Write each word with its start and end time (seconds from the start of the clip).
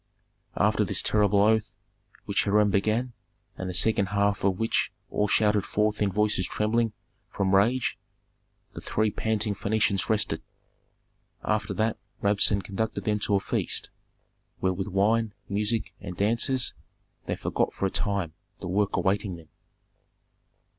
After 0.57 0.83
this 0.83 1.03
terrible 1.03 1.41
oath, 1.41 1.75
which 2.25 2.45
Hiram 2.45 2.71
began, 2.71 3.13
and 3.55 3.69
the 3.69 3.73
second 3.75 4.07
half 4.07 4.43
of 4.43 4.57
which 4.57 4.91
all 5.11 5.27
shouted 5.27 5.63
forth 5.63 6.01
in 6.01 6.11
voices 6.11 6.47
trembling 6.47 6.93
from 7.29 7.53
rage, 7.53 7.99
the 8.73 8.81
three 8.81 9.11
panting 9.11 9.53
Phœnicians 9.53 10.09
rested. 10.09 10.41
After 11.43 11.75
that 11.75 11.99
Rabsun 12.19 12.63
conducted 12.63 13.03
them 13.03 13.19
to 13.19 13.35
a 13.35 13.39
feast 13.39 13.91
where 14.57 14.73
with 14.73 14.87
wine, 14.87 15.35
music, 15.47 15.93
and 15.99 16.17
dancers 16.17 16.73
they 17.27 17.35
forgot 17.35 17.71
for 17.71 17.85
a 17.85 17.91
time 17.91 18.33
the 18.59 18.67
work 18.67 18.95
awaiting 18.97 19.35
them. 19.35 19.49